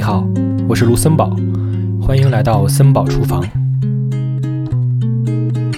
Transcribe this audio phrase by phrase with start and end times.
[0.00, 0.26] 你好，
[0.66, 1.36] 我是卢森堡，
[2.00, 3.46] 欢迎来到森堡厨房。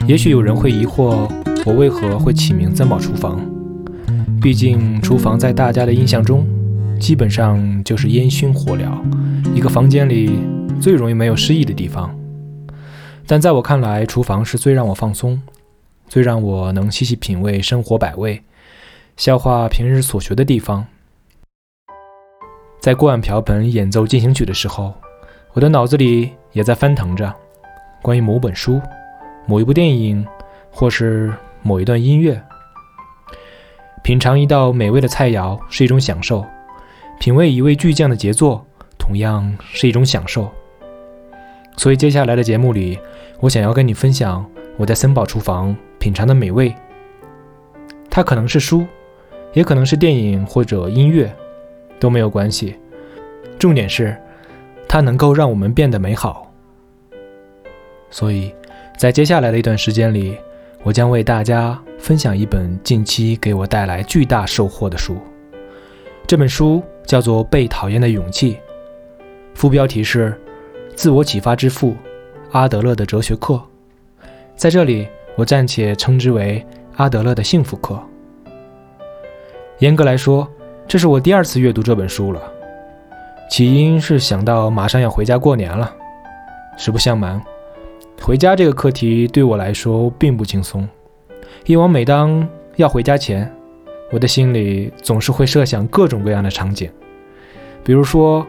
[0.07, 1.29] 也许有人会疑惑，
[1.67, 3.45] 我为何会起名森堡厨房？
[4.41, 6.47] 毕竟厨房在大家的印象中，
[7.01, 8.93] 基本上就是烟熏火燎，
[9.57, 10.39] 一个房间里
[10.81, 12.09] 最容易没有诗意的地方。
[13.27, 15.43] 但在我看来，厨房是最让我放松，
[16.07, 18.41] 最让我能细细品味生活百味，
[19.17, 20.87] 消化平日所学的地方。
[22.83, 24.93] 在锅碗瓢盆演奏进行曲的时候，
[25.53, 27.33] 我的脑子里也在翻腾着
[28.03, 28.83] 关于某本书、
[29.47, 30.27] 某一部电影，
[30.69, 31.33] 或是
[31.63, 32.43] 某一段音乐。
[34.03, 36.45] 品尝一道美味的菜肴是一种享受，
[37.21, 38.67] 品味一位巨匠的杰作
[38.99, 40.51] 同样是一种享受。
[41.77, 42.99] 所以，接下来的节目里，
[43.39, 44.45] 我想要跟你分享
[44.77, 46.75] 我在森宝厨房品尝的美味。
[48.11, 48.85] 它可能是书，
[49.53, 51.33] 也可能是电影或者音乐。
[52.03, 52.75] 都没有关系，
[53.61, 54.17] 重点是，
[54.89, 56.53] 它能够让我们变得美好。
[58.11, 58.53] 所以，
[58.99, 60.37] 在接下来的一段时间里，
[60.83, 65.17] 我将为大家分享一本近期给我带来巨大收获的书。
[66.27, 68.55] 这本书叫做《被讨厌的勇气》，
[69.55, 70.33] 副标题是
[70.97, 71.95] 《自我启发之父
[72.51, 73.55] 阿德勒的哲学课》。
[74.57, 77.97] 在这里，我暂且称之为阿德勒的幸福课。
[79.79, 80.51] 严格来说，
[80.87, 82.43] 这是我第二次阅读这本书了，
[83.49, 85.91] 起因是想到马上要回家过年了。
[86.77, 87.41] 实不相瞒，
[88.21, 90.87] 回家这个课题对我来说并不轻松。
[91.65, 93.51] 以往每当要回家前，
[94.11, 96.91] 我的心里总是会设想各种各样的场景，
[97.85, 98.47] 比如说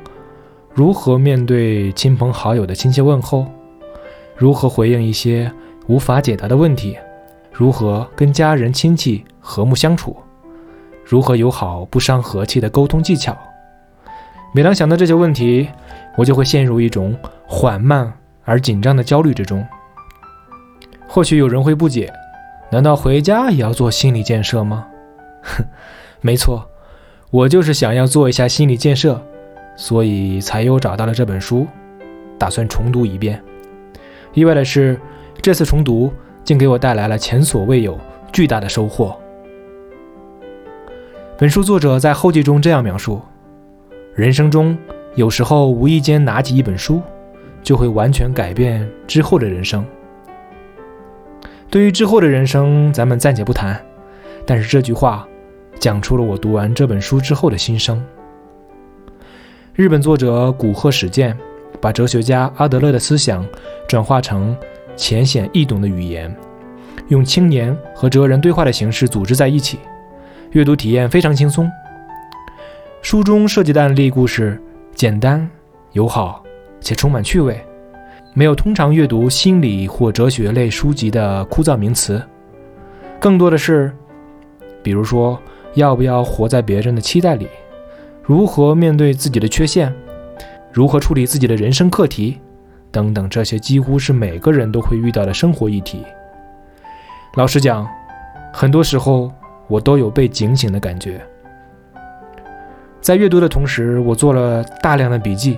[0.73, 3.45] 如何面对亲朋好友的亲切问候，
[4.36, 5.52] 如何回应一些
[5.88, 6.98] 无法解答的问题，
[7.52, 10.16] 如何跟家人亲戚和睦相处。
[11.05, 13.37] 如何友好不伤和气的沟通技巧？
[14.53, 15.67] 每当想到这些问题，
[16.15, 18.13] 我就会陷入一种缓慢
[18.45, 19.65] 而紧张的焦虑之中。
[21.08, 22.11] 或许有人会不解：
[22.71, 24.87] 难道回家也要做心理建设吗？
[25.42, 25.63] 哼，
[26.21, 26.67] 没错，
[27.31, 29.19] 我就是想要做一下心理建设，
[29.75, 31.67] 所以才又找到了这本书，
[32.37, 33.42] 打算重读一遍。
[34.33, 34.99] 意外的是，
[35.42, 36.11] 这次重读
[36.43, 37.99] 竟给我带来了前所未有
[38.31, 39.19] 巨大的收获。
[41.36, 43.20] 本书作者在后记中这样描述：
[44.14, 44.77] 人生中
[45.16, 47.02] 有时候无意间拿起一本书，
[47.64, 49.83] 就会完全改变之后的人生。
[51.72, 53.83] 对于之后的人生，咱们暂且不谈。
[54.45, 55.27] 但是这句话
[55.80, 58.02] 讲出了我读完这本书之后的心声。
[59.73, 61.36] 日本作者古贺史健
[61.82, 63.43] 把哲学家阿德勒的思想
[63.88, 64.55] 转化成
[64.95, 66.33] 浅显易懂的语言，
[67.08, 69.80] 用青年和哲人对话的形式组织在一起。
[70.53, 71.69] 阅读体验非常轻松。
[73.02, 74.61] 书中涉及的案例故事
[74.93, 75.49] 简单、
[75.93, 76.43] 友好
[76.80, 77.59] 且充满趣味，
[78.36, 82.21] 没有通常阅读心理或哲学类书籍的枯燥名词，
[83.19, 83.92] 更多的是，
[84.83, 85.42] 比如说
[85.73, 87.47] 要不要活在别人的期待里，
[88.21, 89.92] 如何面对自己的缺陷，
[90.71, 92.39] 如何处理自己的人生课题
[92.92, 96.03] 等等，这些几乎是每个人都会遇到的生活议题。
[97.37, 97.89] 老实讲，
[98.53, 99.33] 很多时候。
[99.67, 101.21] 我都有被警醒的感觉。
[103.01, 105.57] 在阅读的同时，我做了大量的笔记，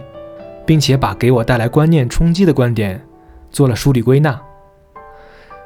[0.65, 2.99] 并且把给我带来观念冲击的观点
[3.51, 4.39] 做了梳理归纳。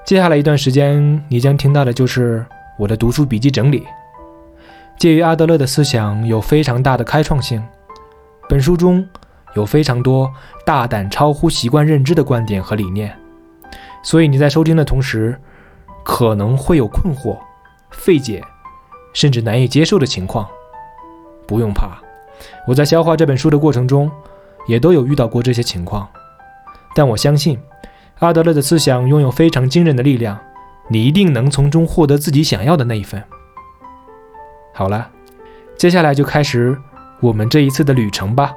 [0.03, 2.45] 接下来一段时间，你将听到的就是
[2.77, 3.85] 我的读书笔记整理。
[4.97, 7.63] 介于阿德勒的思想有非常大的开创性，
[8.49, 9.07] 本书中
[9.55, 10.29] 有非常多
[10.65, 13.15] 大胆超乎习惯认知的观点和理念，
[14.03, 15.39] 所以你在收听的同时，
[16.03, 17.37] 可能会有困惑。
[17.91, 18.43] 费解，
[19.13, 20.47] 甚至难以接受的情况，
[21.47, 21.99] 不用怕。
[22.67, 24.09] 我在消化这本书的过程中，
[24.67, 26.07] 也都有遇到过这些情况。
[26.95, 27.59] 但我相信，
[28.19, 30.39] 阿德勒的思想拥有非常惊人的力量，
[30.87, 33.23] 你一定能从中获得自己想要的那一份。
[34.73, 35.09] 好了，
[35.77, 36.77] 接下来就开始
[37.19, 38.53] 我们这一次的旅程吧。